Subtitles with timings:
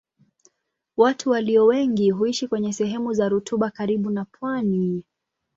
[0.97, 5.03] Watu walio wengi huishi kwenye sehemu za rutuba karibu na pwani.